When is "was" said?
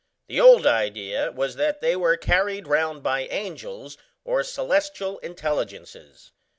1.31-1.57